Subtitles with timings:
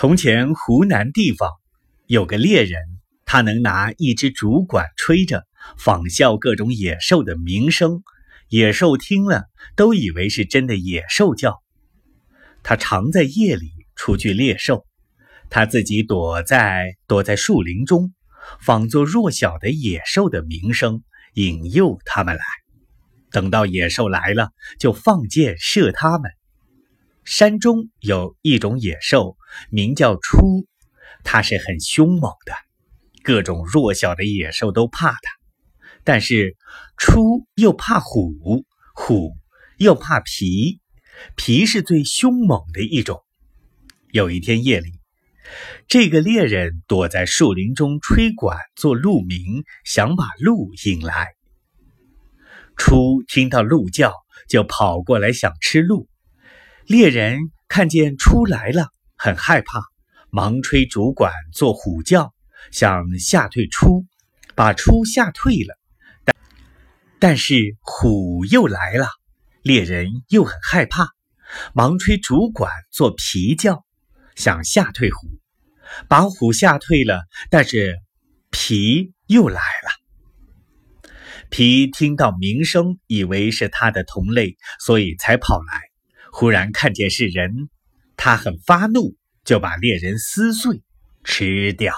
[0.00, 1.50] 从前湖南地方
[2.06, 2.80] 有个猎人，
[3.24, 5.44] 他能拿一支竹管吹着，
[5.76, 8.04] 仿效各种野兽的鸣声，
[8.48, 11.60] 野兽听了都以为是真的野兽叫。
[12.62, 14.86] 他常在夜里出去猎兽，
[15.50, 18.14] 他自己躲在躲在树林中，
[18.60, 21.02] 仿作弱小的野兽的鸣声，
[21.34, 22.42] 引诱他们来。
[23.32, 26.30] 等到野兽来了，就放箭射他们。
[27.28, 29.36] 山中有一种野兽，
[29.68, 30.66] 名叫初，
[31.24, 32.54] 它是很凶猛的，
[33.22, 35.18] 各种弱小的野兽都怕它。
[36.04, 36.56] 但是
[36.96, 38.64] 初又怕虎，
[38.94, 39.36] 虎
[39.76, 40.80] 又怕皮，
[41.36, 43.22] 皮是最凶猛的一种。
[44.10, 44.94] 有一天夜里，
[45.86, 51.34] 这个猎人躲在树林中吹管做鹿鸣，想把鹿引来。
[52.78, 54.14] 初听到鹿叫，
[54.48, 56.08] 就跑过来想吃鹿。
[56.88, 58.88] 猎人看见出来了，
[59.18, 59.82] 很害怕，
[60.30, 62.32] 忙吹竹管做虎叫，
[62.70, 64.06] 想吓退出，
[64.54, 65.78] 把出吓退了。
[66.24, 66.34] 但
[67.18, 69.06] 但是虎又来了，
[69.60, 71.10] 猎人又很害怕，
[71.74, 73.84] 忙吹竹管做皮叫，
[74.34, 75.28] 想吓退虎，
[76.08, 77.20] 把虎吓退了。
[77.50, 77.98] 但是
[78.50, 81.10] 皮又来了，
[81.50, 85.87] 皮听到鸣声，以为是他的同类，所以才跑来。
[86.32, 87.68] 忽然看见是人，
[88.16, 90.82] 他很发怒，就把猎人撕碎，
[91.24, 91.94] 吃掉。